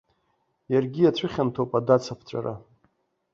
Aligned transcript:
Иаргьы 0.73 1.01
иацәыхьанҭоуп 1.03 1.71
адац 1.79 2.05
аԥҵәара. 2.13 2.53